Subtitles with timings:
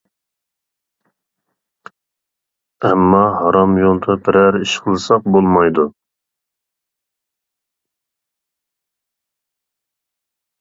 [2.87, 5.87] ئەمما ھارام يولدا بىرەر ئىش قىلساق بولمايدۇ.